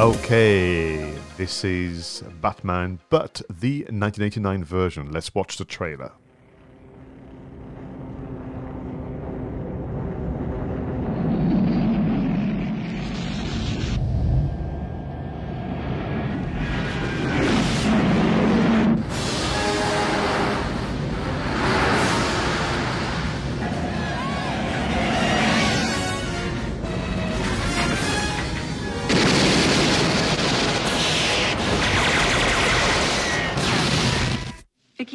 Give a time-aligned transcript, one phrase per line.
[0.00, 5.12] Okay, this is Batman, but the 1989 version.
[5.12, 6.12] Let's watch the trailer.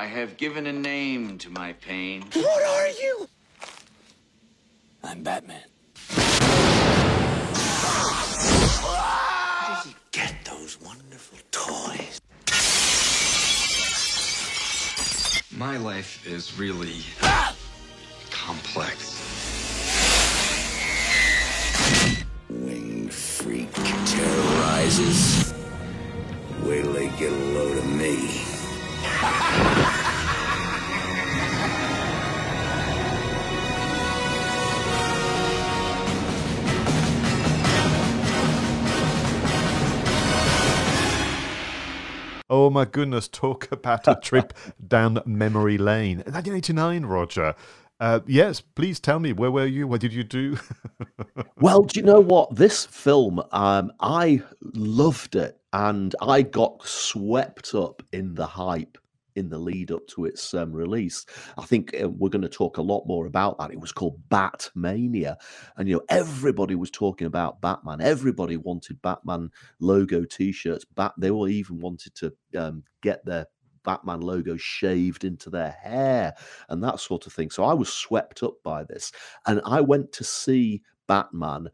[0.00, 2.22] I have given a name to my pain.
[2.32, 3.28] What are you?
[5.04, 5.60] I'm Batman.
[8.80, 12.18] Where did you get those wonderful toys?
[15.54, 17.02] My life is really
[18.30, 19.20] complex.
[22.48, 25.52] Winged freak terrorizes.
[26.62, 28.49] Wait till they get a load of me.
[42.52, 44.52] Oh my goodness, talk about a trip
[44.84, 46.18] down memory lane.
[46.18, 47.54] 1989, Roger.
[48.00, 49.86] Uh, yes, please tell me, where were you?
[49.86, 50.58] What did you do?
[51.56, 52.56] Well, do you know what?
[52.56, 58.96] This film, um, I loved it, and I got swept up in the hype
[59.40, 61.26] in the lead up to its um, release.
[61.58, 63.72] I think uh, we're going to talk a lot more about that.
[63.72, 65.36] It was called Batmania,
[65.76, 68.00] and you know everybody was talking about Batman.
[68.00, 70.84] Everybody wanted Batman logo T-shirts.
[70.84, 71.14] Bat.
[71.18, 73.46] They all even wanted to um, get their
[73.84, 76.34] Batman logo shaved into their hair
[76.68, 77.50] and that sort of thing.
[77.50, 79.10] So I was swept up by this,
[79.46, 81.68] and I went to see Batman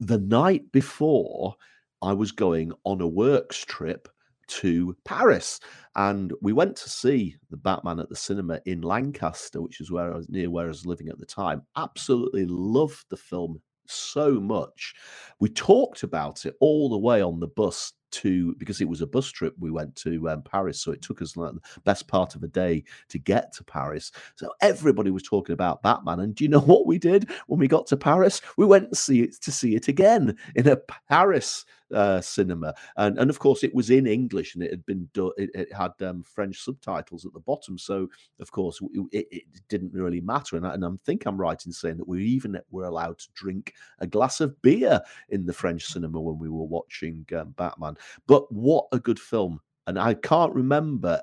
[0.00, 1.56] the night before
[2.00, 4.08] I was going on a works trip
[4.48, 5.60] to Paris.
[5.96, 10.12] And we went to see the Batman at the cinema in Lancaster, which is where
[10.12, 11.62] I was near where I was living at the time.
[11.76, 14.94] Absolutely loved the film so much.
[15.40, 19.06] We talked about it all the way on the bus to because it was a
[19.06, 22.34] bus trip we went to um, Paris, so it took us like the best part
[22.34, 24.12] of a day to get to Paris.
[24.36, 27.68] So everybody was talking about Batman, and do you know what we did when we
[27.68, 28.40] got to Paris?
[28.56, 30.76] We went to see it to see it again in a
[31.08, 31.64] Paris
[31.94, 35.30] uh, cinema, and and of course it was in English and it had been done.
[35.36, 38.08] It, it had um, French subtitles at the bottom, so
[38.40, 38.80] of course
[39.12, 40.56] it, it didn't really matter.
[40.56, 43.28] And I, and I think I'm right in saying that we even were allowed to
[43.34, 47.96] drink a glass of beer in the French cinema when we were watching um, Batman.
[48.26, 49.60] But what a good film!
[49.86, 51.20] And I can't remember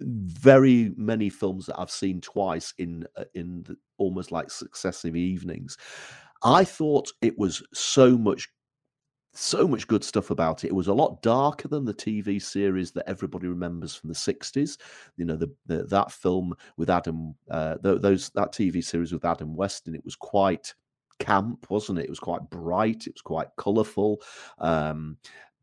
[0.00, 5.76] very many films that I've seen twice in uh, in the, almost like successive evenings.
[6.42, 8.48] I thought it was so much
[9.32, 10.68] so much good stuff about it.
[10.68, 14.76] It was a lot darker than the TV series that everybody remembers from the '60s.
[15.16, 19.24] You know, the, the that film with Adam, uh, th- those that TV series with
[19.24, 20.74] Adam West, and it was quite
[21.20, 22.06] camp, wasn't it?
[22.06, 23.06] It was quite bright.
[23.06, 24.20] It was quite colourful.
[24.58, 25.18] Um,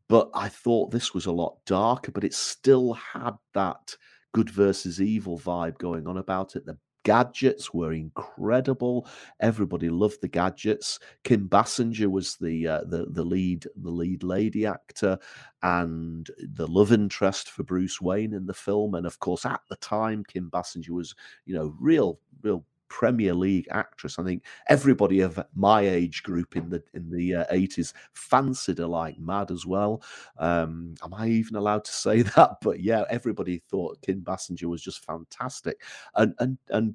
[0.08, 3.94] but I thought this was a lot darker, but it still had that
[4.32, 6.64] good versus evil vibe going on about it.
[6.64, 9.06] The gadgets were incredible.
[9.40, 10.98] Everybody loved the gadgets.
[11.24, 15.18] Kim Basinger was the uh, the the lead the lead lady actor
[15.62, 18.94] and the love interest for Bruce Wayne in the film.
[18.94, 21.14] And of course, at the time, Kim Basinger was
[21.44, 24.18] you know real real Premier League actress.
[24.18, 29.18] I think everybody of my age group in the in the eighties fancied her like
[29.18, 30.02] mad as well.
[30.38, 32.56] Um, am I even allowed to say that?
[32.62, 35.82] But yeah, everybody thought Kim Basinger was just fantastic,
[36.14, 36.94] and and and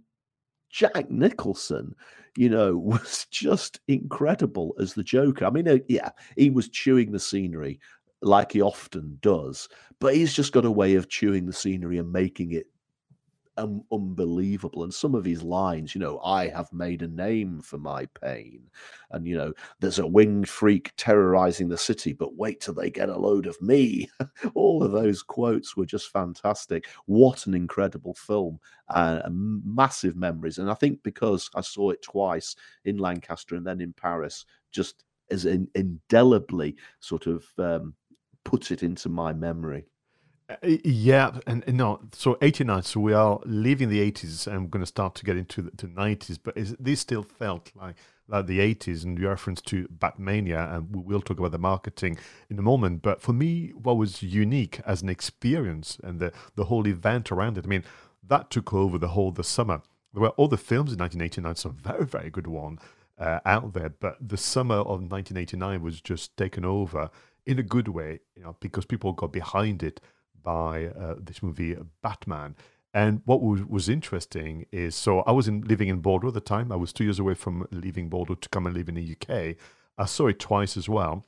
[0.73, 1.95] Jack Nicholson,
[2.35, 5.45] you know, was just incredible as the Joker.
[5.45, 7.79] I mean, uh, yeah, he was chewing the scenery
[8.21, 9.69] like he often does,
[9.99, 12.67] but he's just got a way of chewing the scenery and making it
[13.57, 14.83] um, unbelievable.
[14.83, 18.61] And some of his lines, you know, I have made a name for my pain.
[19.11, 23.09] And, you know, there's a winged freak terrorizing the city, but wait till they get
[23.09, 24.09] a load of me.
[24.55, 26.87] All of those quotes were just fantastic.
[27.05, 28.59] What an incredible film
[28.89, 30.57] uh, and massive memories.
[30.57, 32.55] And I think because I saw it twice
[32.85, 37.93] in Lancaster and then in Paris, just as in, indelibly sort of um,
[38.43, 39.85] put it into my memory.
[40.61, 44.83] Yeah, and, and, no, so 89, so we are leaving the 80s and we're going
[44.83, 47.95] to start to get into the, the 90s, but is, this still felt like,
[48.27, 52.17] like the 80s and your reference to Batmania, and we will talk about the marketing
[52.49, 53.01] in a moment.
[53.01, 57.57] But for me, what was unique as an experience and the, the whole event around
[57.57, 57.83] it, I mean,
[58.27, 59.81] that took over the whole the summer.
[60.13, 62.79] There were other films in 1989, some very, very good one
[63.17, 67.09] uh, out there, but the summer of 1989 was just taken over
[67.45, 69.99] in a good way, you know, because people got behind it
[70.43, 72.55] by uh, this movie Batman.
[72.93, 76.41] And what was, was interesting is, so I was in, living in Bordeaux at the
[76.41, 76.71] time.
[76.71, 79.55] I was two years away from leaving Bordeaux to come and live in the UK.
[79.97, 81.25] I saw it twice as well.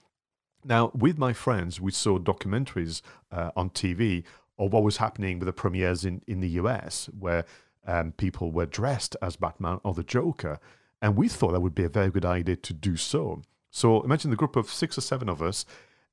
[0.64, 3.02] Now, with my friends, we saw documentaries
[3.32, 4.24] uh, on TV
[4.58, 7.46] of what was happening with the premieres in, in the US, where
[7.86, 10.60] um, people were dressed as Batman or the Joker.
[11.02, 13.42] And we thought that would be a very good idea to do so.
[13.70, 15.66] So imagine the group of six or seven of us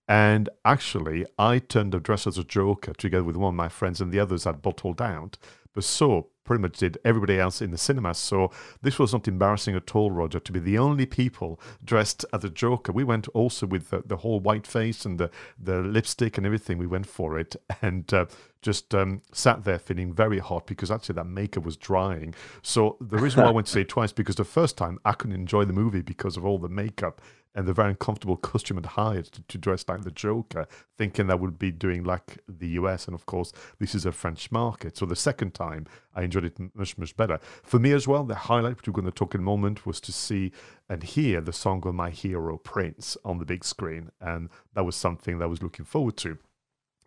[0.08, 4.00] and actually, I turned up dressed as a Joker together with one of my friends,
[4.00, 5.38] and the others had bottled out.
[5.74, 8.14] But so pretty much did everybody else in the cinema.
[8.14, 8.50] So
[8.82, 12.50] this was not embarrassing at all, Roger, to be the only people dressed as a
[12.50, 12.92] Joker.
[12.92, 16.78] We went also with the, the whole white face and the, the lipstick and everything.
[16.78, 18.26] We went for it and uh,
[18.60, 22.34] just um, sat there feeling very hot because actually that makeup was drying.
[22.62, 25.12] So the reason why I went to see it twice because the first time I
[25.12, 27.20] couldn't enjoy the movie because of all the makeup
[27.54, 30.66] and the very uncomfortable costume I'd hired to, to, dress like the Joker,
[30.96, 33.06] thinking that would be doing like the US.
[33.06, 34.96] And of course, this is a French market.
[34.96, 37.38] So the second time, I enjoyed it much, much better.
[37.62, 40.00] For me as well, the highlight, which we're going to talk in a moment, was
[40.00, 40.52] to see
[40.88, 44.10] and hear the song of my hero, Prince, on the big screen.
[44.20, 46.38] And that was something that I was looking forward to.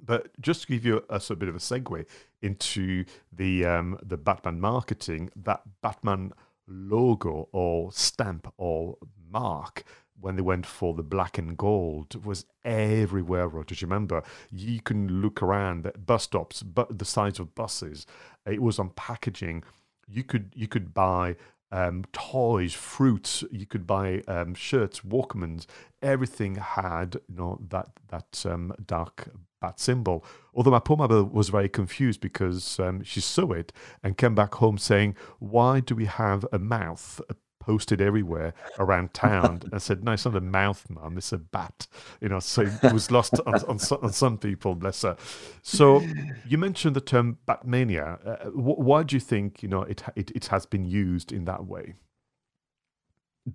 [0.03, 2.05] But just to give you a, a, bit of a segue
[2.41, 6.33] into the um, the Batman marketing, that Batman
[6.67, 8.97] logo or stamp or
[9.31, 9.83] mark
[10.19, 13.75] when they went for the black and gold was everywhere, Roger.
[13.75, 14.23] Do you remember?
[14.51, 18.05] You can look around at bus stops, but the sides of buses.
[18.45, 19.63] It was on packaging.
[20.07, 21.35] You could you could buy
[21.71, 23.43] um, toys, fruits.
[23.51, 25.65] You could buy um, shirts, Walkmans.
[26.01, 29.29] Everything had you know that that um, dark
[29.61, 30.23] bat symbol.
[30.53, 33.73] Although my poor mother was very confused because um, she saw it
[34.03, 37.19] and came back home saying, "Why do we have a mouth,
[37.65, 41.17] posted everywhere around town and said, "No, it's not a mouth, mum.
[41.17, 41.87] It's a bat."
[42.21, 44.75] You know, so it was lost on, on, on, some people.
[44.75, 45.17] Bless her.
[45.61, 46.01] So
[46.47, 48.19] you mentioned the term Batmania.
[48.25, 51.65] Uh, why do you think you know it, it it has been used in that
[51.65, 51.95] way?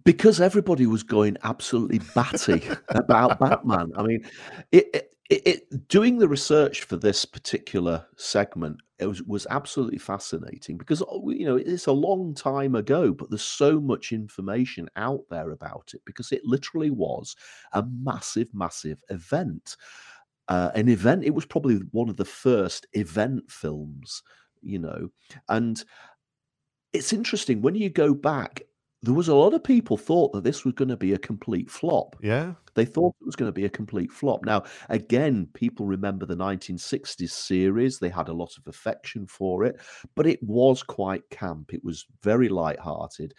[0.05, 3.93] Because everybody was going absolutely batty about Batman.
[3.97, 4.25] I mean,
[4.71, 10.77] it, it it, it, doing the research for this particular segment was, was absolutely fascinating
[10.77, 15.21] because oh, you know it's a long time ago but there's so much information out
[15.31, 17.37] there about it because it literally was
[17.73, 19.77] a massive massive event.
[20.49, 24.21] Uh, an event it was probably one of the first event films
[24.63, 25.09] you know
[25.49, 25.85] and
[26.93, 28.63] it's interesting when you go back
[29.03, 31.71] there was a lot of people thought that this was going to be a complete
[31.71, 32.17] flop.
[32.23, 32.55] Yeah.
[32.75, 34.45] They thought it was going to be a complete flop.
[34.45, 37.99] Now, again, people remember the 1960s series.
[37.99, 39.81] They had a lot of affection for it,
[40.15, 41.73] but it was quite camp.
[41.73, 43.35] It was very light-hearted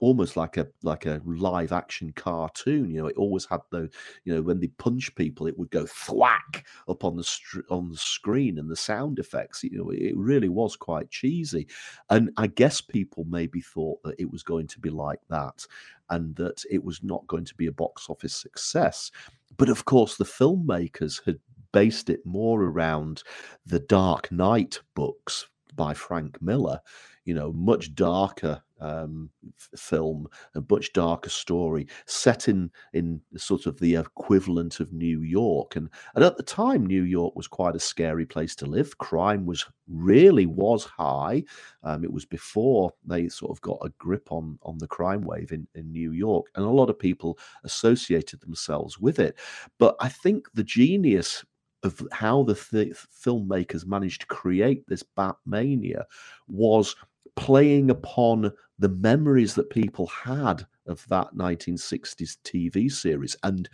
[0.00, 2.90] almost like a like a live action cartoon.
[2.90, 3.90] You know, it always had the
[4.24, 7.90] you know when they punch people, it would go thwack up on the str- on
[7.90, 9.62] the screen, and the sound effects.
[9.62, 11.66] You know, it really was quite cheesy.
[12.10, 15.66] And I guess people maybe thought that it was going to be like that,
[16.10, 19.10] and that it was not going to be a box office success.
[19.56, 21.38] But of course, the filmmakers had
[21.72, 23.22] based it more around
[23.66, 26.80] the Dark Knight books by Frank Miller,
[27.24, 29.30] you know, much darker um,
[29.76, 35.76] film, a much darker story set in in sort of the equivalent of New York.
[35.76, 38.98] And and at the time, New York was quite a scary place to live.
[38.98, 41.44] Crime was really was high.
[41.82, 45.52] Um, it was before they sort of got a grip on on the crime wave
[45.52, 49.38] in in New York, and a lot of people associated themselves with it.
[49.78, 51.44] But I think the genius
[51.82, 56.04] of how the th- filmmakers managed to create this Batmania
[56.48, 56.96] was
[57.34, 63.36] playing upon the memories that people had of that 1960s TV series.
[63.42, 63.68] And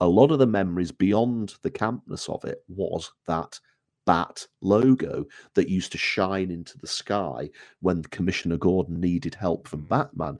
[0.00, 3.60] a lot of the memories beyond the campness of it was that
[4.06, 9.82] bat logo that used to shine into the sky when Commissioner Gordon needed help from
[9.82, 9.88] mm.
[9.88, 10.38] Batman.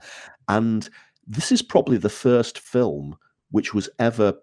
[0.48, 0.88] And
[1.26, 3.16] this is probably the first film
[3.50, 4.34] which was ever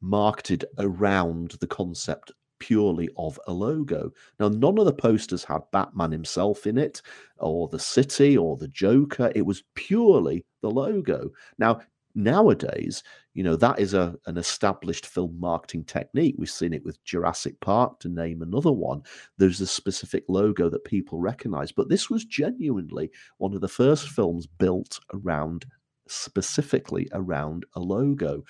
[0.00, 4.12] marketed around the concept purely of a logo.
[4.38, 7.02] Now, none of the posters had Batman himself in it,
[7.38, 9.32] or the city, or the Joker.
[9.34, 11.30] It was purely the logo.
[11.58, 11.80] Now,
[12.14, 13.02] nowadays,
[13.34, 16.36] you know, that is a, an established film marketing technique.
[16.38, 19.02] We've seen it with Jurassic Park, to name another one.
[19.38, 21.72] There's a specific logo that people recognize.
[21.72, 25.66] But this was genuinely one of the first films built around
[26.06, 28.44] specifically around a logo.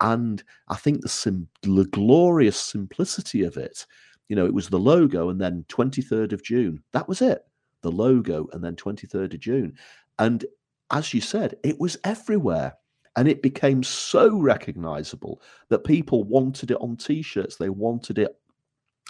[0.00, 3.86] And I think the, sim- the glorious simplicity of it,
[4.28, 6.82] you know, it was the logo and then 23rd of June.
[6.92, 7.42] That was it.
[7.82, 9.74] The logo and then 23rd of June.
[10.18, 10.44] And
[10.90, 12.74] as you said, it was everywhere.
[13.16, 17.56] And it became so recognizable that people wanted it on t shirts.
[17.56, 18.36] They wanted it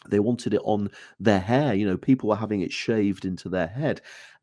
[0.08, 3.66] they wanted it on their hair you know people were having it shaved into their
[3.66, 4.00] head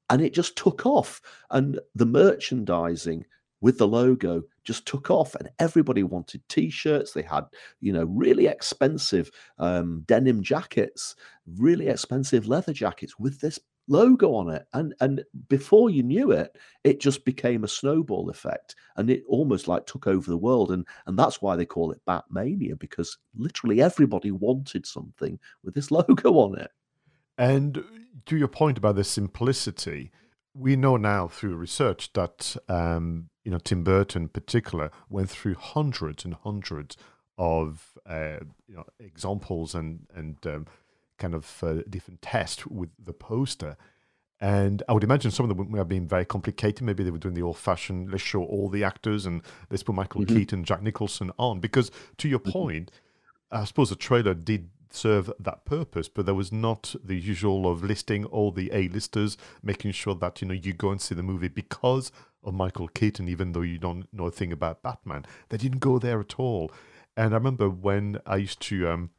[0.09, 1.21] and it just took off
[1.51, 3.25] and the merchandising
[3.61, 7.13] with the logo just took off and everybody wanted t-shirts.
[7.13, 7.45] They had
[7.79, 11.15] you know really expensive um, denim jackets
[11.57, 14.65] really expensive leather jackets with this logo on it.
[14.73, 19.67] And and before you knew it it just became a snowball effect and it almost
[19.67, 20.71] like took over the world.
[20.71, 25.91] And and that's why they call it batmania because literally everybody wanted something with this
[25.91, 26.71] logo on it.
[27.37, 27.83] And
[28.27, 30.11] to your point about the simplicity
[30.53, 35.55] we know now through research that um, you know Tim Burton in particular went through
[35.55, 36.97] hundreds and hundreds
[37.37, 40.67] of uh, you know examples and and um,
[41.17, 43.77] kind of uh, different tests with the poster.
[44.43, 46.81] And I would imagine some of them would have been very complicated.
[46.81, 50.21] Maybe they were doing the old-fashioned, let's show all the actors and let's put Michael
[50.21, 50.35] mm-hmm.
[50.35, 51.59] Keaton, Jack Nicholson on.
[51.59, 52.51] Because to your mm-hmm.
[52.51, 52.91] point,
[53.51, 57.83] I suppose the trailer did serve that purpose, but there was not the usual of
[57.83, 61.47] listing all the A-listers, making sure that you know you go and see the movie
[61.47, 62.11] because
[62.43, 65.25] of Michael Keaton, even though you don't know a thing about Batman.
[65.49, 66.71] They didn't go there at all.
[67.15, 69.09] And I remember when I used to um,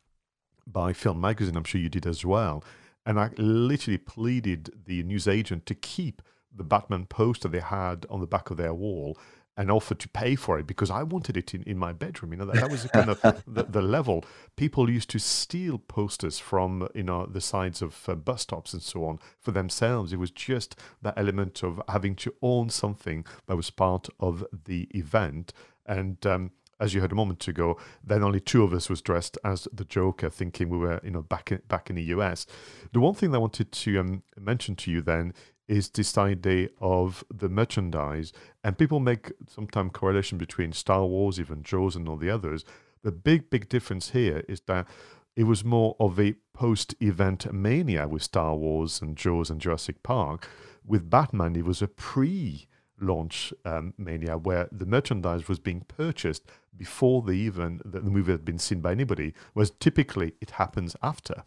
[0.67, 2.65] buy film magazine, I'm sure you did as well,
[3.05, 6.23] and I literally pleaded the newsagent to keep
[6.55, 9.17] the Batman poster they had on the back of their wall
[9.63, 12.33] and offered to pay for it because I wanted it in, in my bedroom.
[12.33, 14.25] You know, that, that was kind of the, the, level.
[14.57, 18.83] People used to steal posters from, you know, the sides of uh, bus stops and
[18.83, 20.13] so on for themselves.
[20.13, 24.89] It was just that element of having to own something that was part of the
[24.95, 25.53] event.
[25.87, 26.51] And, um,
[26.81, 29.85] as you heard a moment ago, then only two of us was dressed as the
[29.85, 32.45] Joker, thinking we were, you know, back in, back in the US.
[32.93, 35.33] The one thing that I wanted to um, mention to you then
[35.73, 38.31] is this idea of the merchandise.
[38.63, 42.67] And people make sometimes correlation between Star Wars, even Jaws, and all the others.
[43.03, 44.87] The big, big difference here is that
[45.35, 50.03] it was more of a post event mania with Star Wars and Jaws and Jurassic
[50.03, 50.47] Park.
[50.85, 52.69] With Batman, it was a pre
[53.01, 56.45] launch um, mania where the merchandise was being purchased
[56.77, 61.45] before the even the movie had been seen by anybody, whereas typically it happens after.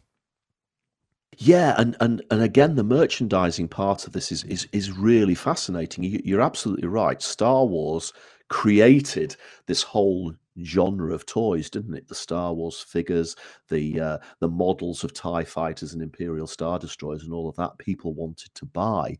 [1.37, 6.03] Yeah, and, and and again, the merchandising part of this is is is really fascinating.
[6.03, 7.21] You, are absolutely right.
[7.21, 8.13] Star Wars
[8.49, 12.07] created this whole genre of toys, didn't it?
[12.07, 13.35] The Star Wars figures,
[13.69, 17.77] the uh, the models of Tie fighters and Imperial Star Destroyers, and all of that
[17.77, 19.17] people wanted to buy.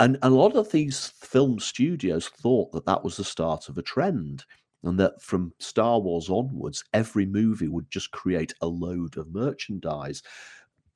[0.00, 3.82] And a lot of these film studios thought that that was the start of a
[3.82, 4.44] trend
[4.84, 10.22] and that from Star Wars onwards, every movie would just create a load of merchandise.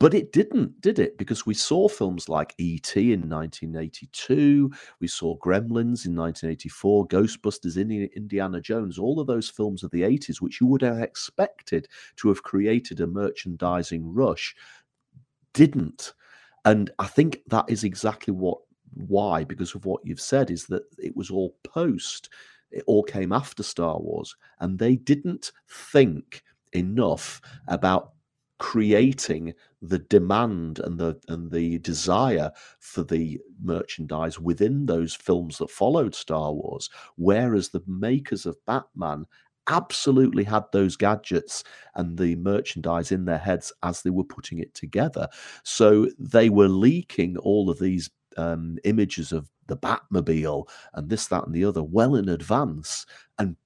[0.02, 1.16] But it didn't, did it?
[1.16, 3.12] Because we saw films like E.T.
[3.12, 4.68] in 1982,
[4.98, 10.02] we saw Gremlins in 1984, Ghostbusters in Indiana Jones, all of those films of the
[10.02, 14.56] 80s, which you would have expected to have created a merchandising rush,
[15.54, 16.14] didn't.
[16.64, 18.58] And I think that is exactly what
[19.06, 22.28] why because of what you've said is that it was all post
[22.72, 26.42] it all came after star wars and they didn't think
[26.74, 28.12] enough about
[28.62, 29.52] creating
[29.82, 36.14] the demand and the and the desire for the merchandise within those films that followed
[36.14, 39.26] Star Wars whereas the makers of Batman
[39.66, 41.64] absolutely had those gadgets
[41.96, 45.26] and the merchandise in their heads as they were putting it together.
[45.64, 51.46] So they were leaking all of these um, images of the Batmobile and this, that,
[51.46, 53.06] and the other well in advance
[53.38, 53.56] and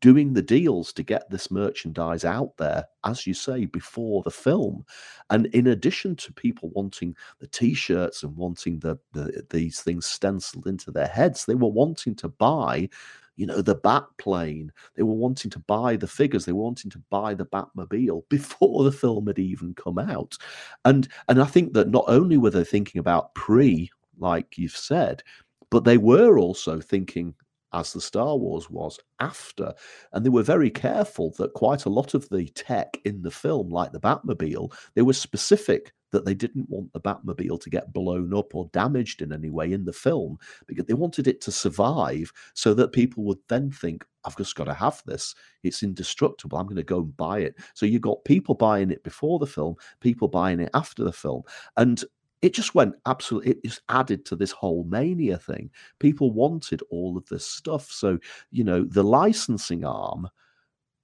[0.00, 4.84] doing the deals to get this merchandise out there, as you say, before the film.
[5.30, 10.66] And in addition to people wanting the t-shirts and wanting the, the these things stenciled
[10.66, 12.88] into their heads, they were wanting to buy
[13.36, 14.70] you know, the Bat plane.
[14.94, 16.44] They were wanting to buy the figures.
[16.44, 20.36] They were wanting to buy the Batmobile before the film had even come out.
[20.84, 25.22] And and I think that not only were they thinking about pre, like you've said,
[25.70, 27.34] but they were also thinking
[27.72, 29.72] as the Star Wars was after.
[30.12, 33.70] And they were very careful that quite a lot of the tech in the film,
[33.70, 38.34] like the Batmobile, they were specific that they didn't want the Batmobile to get blown
[38.34, 40.36] up or damaged in any way in the film
[40.66, 44.64] because they wanted it to survive so that people would then think, I've just got
[44.64, 45.34] to have this.
[45.62, 46.58] It's indestructible.
[46.58, 47.56] I'm going to go and buy it.
[47.74, 51.42] So you got people buying it before the film, people buying it after the film.
[51.76, 52.04] And
[52.42, 55.70] it just went absolutely it just added to this whole mania thing.
[56.00, 58.18] People wanted all of this stuff so
[58.50, 60.28] you know the licensing arm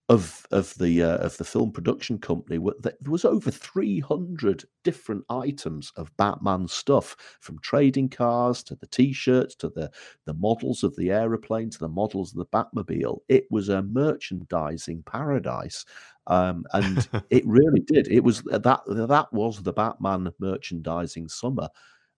[0.08, 5.92] of of the uh, of the film production company there was over 300 different items
[5.96, 9.90] of batman stuff from trading cars to the t-shirts to the
[10.24, 13.18] the models of the aeroplane to the models of the batmobile.
[13.28, 15.84] It was a merchandising paradise
[16.28, 21.68] um, and it really did it was uh, that that was the batman merchandising summer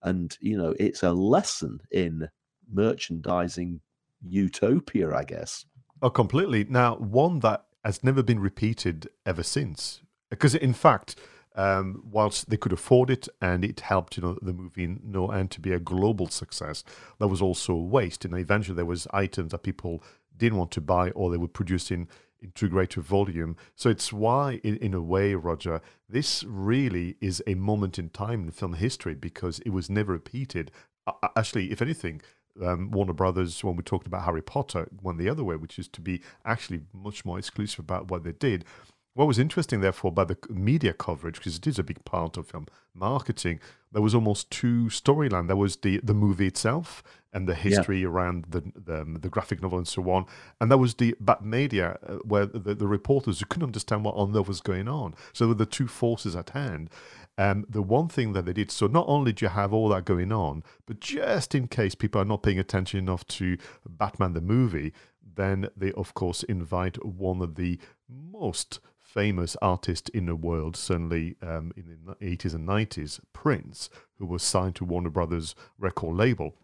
[0.03, 2.29] and you know it's a lesson in
[2.71, 3.81] merchandising
[4.23, 5.65] utopia i guess
[6.01, 6.63] Oh, completely.
[6.63, 10.01] Now, one that has never been repeated ever since.
[10.29, 11.15] Because in fact,
[11.55, 15.51] um, whilst they could afford it and it helped, you know, the movie No End
[15.51, 16.83] to be a global success,
[17.19, 18.25] there was also waste.
[18.25, 20.03] And eventually, there was items that people
[20.35, 22.07] didn't want to buy or they were produced in
[22.41, 23.55] into greater volume.
[23.75, 28.43] So it's why, in, in a way, Roger, this really is a moment in time
[28.43, 30.71] in film history because it was never repeated.
[31.05, 32.21] Uh, actually, if anything,
[32.61, 35.87] um, Warner Brothers, when we talked about Harry Potter, went the other way, which is
[35.89, 38.65] to be actually much more exclusive about what they did.
[39.13, 42.47] What was interesting, therefore, by the media coverage, because it is a big part of
[42.47, 43.59] film marketing,
[43.91, 45.47] there was almost two storylines.
[45.47, 47.03] There was the, the movie itself
[47.33, 48.07] and the history yeah.
[48.07, 50.25] around the, the, the graphic novel and so on,
[50.59, 54.35] and there was the Batmania, uh, where the, the reporters who couldn't understand what on
[54.35, 55.13] earth was going on.
[55.33, 56.89] So there were the two forces at hand.
[57.37, 60.05] Um, the one thing that they did, so not only do you have all that
[60.05, 63.57] going on, but just in case people are not paying attention enough to
[63.87, 64.93] Batman the movie,
[65.35, 68.79] then they, of course, invite one of the most
[69.13, 74.41] famous artist in the world, certainly um, in the 80s and 90s, Prince, who was
[74.41, 76.55] signed to Warner Brothers record label.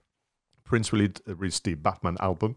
[0.63, 2.55] Prince released the Batman album,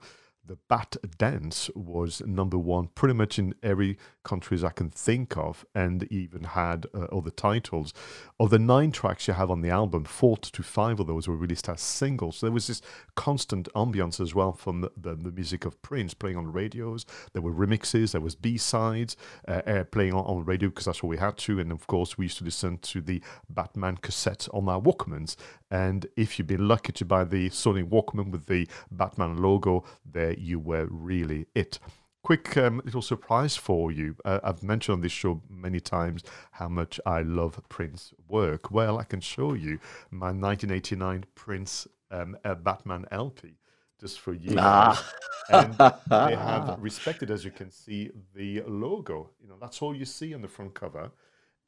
[0.50, 5.64] the Bat Dance was number one pretty much in every countries I can think of,
[5.76, 7.94] and even had uh, other titles.
[8.40, 11.36] Of the nine tracks you have on the album, four to five of those were
[11.36, 12.38] released as singles.
[12.38, 12.82] So there was this
[13.14, 17.06] constant ambience as well from the, the, the music of Prince playing on radios.
[17.32, 21.00] There were remixes, there was B sides uh, uh, playing on, on radio because that's
[21.00, 24.48] what we had to, and of course we used to listen to the Batman cassette
[24.52, 25.36] on our Walkmans.
[25.70, 30.34] And if you've been lucky to buy the Sony Walkman with the Batman logo, there
[30.40, 31.78] you were really it.
[32.22, 34.16] Quick um, little surprise for you.
[34.24, 36.22] Uh, I've mentioned on this show many times
[36.52, 38.70] how much I love Prince work.
[38.70, 39.78] Well, I can show you
[40.10, 43.56] my 1989 Prince um, Batman LP
[44.00, 44.56] just for you.
[44.58, 45.12] Ah.
[45.50, 49.30] and they have respected, as you can see, the logo.
[49.40, 51.10] You know, that's all you see on the front cover.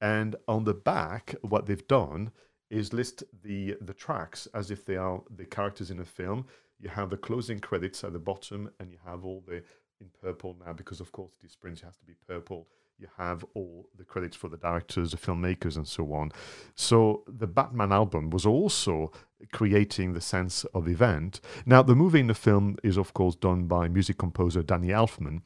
[0.00, 2.32] And on the back, what they've done
[2.70, 6.46] is list the the tracks as if they are the characters in a film.
[6.82, 9.62] You have the closing credits at the bottom, and you have all the
[10.02, 11.80] in purple now because of course it is Prince.
[11.80, 12.66] It has to be purple.
[12.98, 16.30] You have all the credits for the directors, the filmmakers, and so on.
[16.74, 19.12] So the Batman album was also
[19.52, 21.40] creating the sense of event.
[21.64, 25.42] Now the movie in the film is of course done by music composer Danny Elfman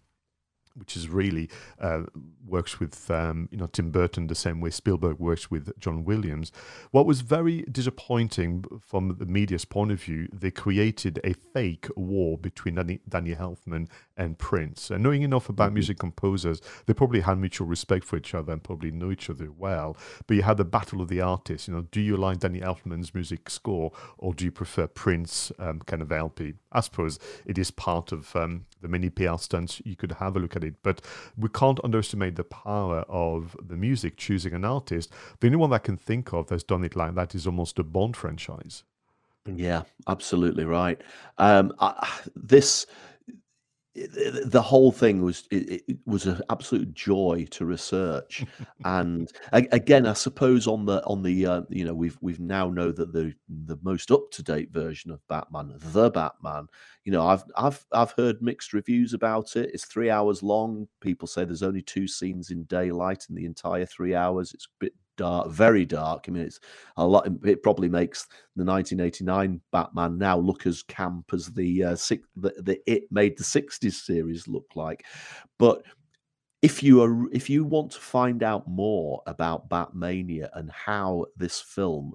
[0.77, 1.49] which is really
[1.81, 2.03] uh,
[2.47, 6.53] works with um, you know Tim Burton the same way Spielberg works with John Williams.
[6.91, 12.39] What was very disappointing from the media's point of view, they created a fake war
[12.39, 14.91] between Danny, Danny Elfman and Prince.
[14.91, 15.75] And knowing enough about mm-hmm.
[15.75, 19.51] music composers, they probably had mutual respect for each other and probably know each other
[19.57, 19.97] well.
[20.27, 21.69] But you had the battle of the artists.
[21.69, 25.81] You know, do you like Danny Elfman's music score or do you prefer Prince um,
[25.81, 26.55] kind of LP?
[26.73, 29.81] I suppose it is part of um, the many PR stunts.
[29.85, 31.01] You could have a look at it, but
[31.37, 35.13] we can't underestimate the power of the music choosing an artist.
[35.41, 37.79] The only one that I can think of that's done it like that is almost
[37.79, 38.85] a Bond franchise.
[39.47, 41.01] Yeah, absolutely right.
[41.39, 42.87] Um, I, this
[44.45, 48.45] the whole thing was it, it was an absolute joy to research.
[48.85, 52.93] And again i suppose on the on the uh, you know we've we've now know
[52.93, 56.67] that the the most up to date version of batman the batman
[57.05, 59.71] you know i've i've i've heard mixed reviews about it.
[59.73, 60.89] It's 3 hours long.
[61.01, 64.53] People say there's only two scenes in daylight in the entire 3 hours.
[64.55, 66.25] It's a bit dark, very dark.
[66.27, 66.61] I mean, it's
[66.97, 67.29] a lot.
[67.45, 72.55] It probably makes the 1989 Batman now look as camp as the uh, six, the,
[72.63, 75.05] the it made the 60s series look like.
[75.59, 75.83] But
[76.63, 81.61] if you are if you want to find out more about Batmania and how this
[81.61, 82.15] film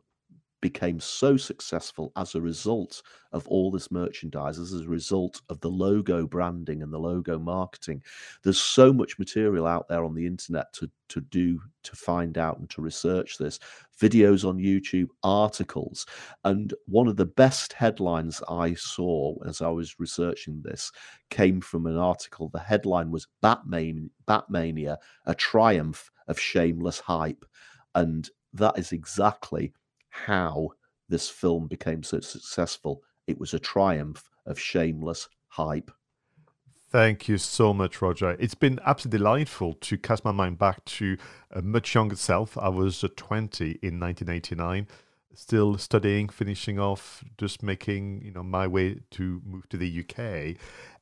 [0.61, 3.01] became so successful as a result
[3.33, 8.01] of all this merchandise, as a result of the logo branding and the logo marketing.
[8.43, 12.59] There's so much material out there on the internet to, to do, to find out
[12.59, 13.59] and to research this.
[13.99, 16.05] Videos on YouTube, articles.
[16.43, 20.91] And one of the best headlines I saw as I was researching this
[21.29, 22.49] came from an article.
[22.49, 27.45] The headline was Batman, Batmania, a triumph of shameless hype.
[27.95, 29.73] And that is exactly
[30.11, 30.69] how
[31.09, 33.01] this film became so successful.
[33.27, 35.91] It was a triumph of shameless hype.
[36.91, 38.31] Thank you so much, Roger.
[38.31, 41.17] It's been absolutely delightful to cast my mind back to
[41.49, 42.57] a much younger self.
[42.57, 44.87] I was uh, 20 in 1989,
[45.33, 50.57] still studying, finishing off, just making you know my way to move to the UK,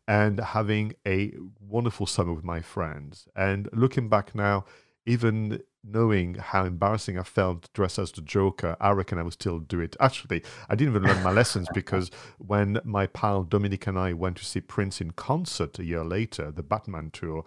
[0.08, 3.28] and having a wonderful summer with my friends.
[3.36, 4.66] And looking back now,
[5.08, 9.60] even knowing how embarrassing I felt dressed as the Joker, I reckon I would still
[9.60, 9.96] do it.
[10.00, 14.38] Actually, I didn't even learn my lessons because when my pal Dominic and I went
[14.38, 17.46] to see Prince in concert a year later, the Batman tour,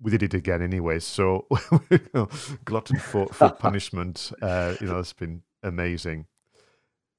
[0.00, 0.98] we did it again anyway.
[0.98, 1.46] So,
[1.90, 2.28] you know,
[2.64, 4.32] glutton for, for punishment.
[4.42, 6.26] Uh, you know, it's been amazing.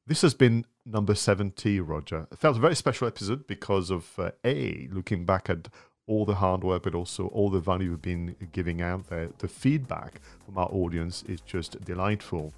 [0.06, 2.28] This has been number 70, Roger.
[2.32, 5.70] It felt a very special episode because of uh, A, looking back at
[6.08, 9.30] all the hard work, but also all the value we've been giving out there.
[9.38, 12.54] The feedback from our audience is just delightful.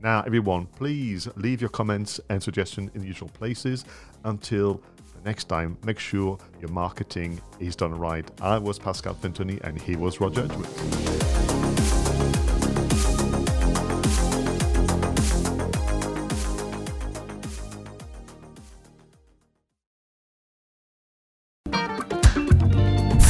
[0.00, 3.84] Now, everyone, please leave your comments and suggestions in the usual places.
[4.24, 4.82] Until
[5.14, 8.28] the next time, make sure your marketing is done right.
[8.40, 11.45] I was Pascal Fintoni, and he was Roger Edwards.